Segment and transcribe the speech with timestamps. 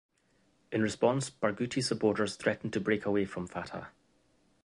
[0.71, 3.89] In response, Barghouti's supporters threatened to break away from Fatah.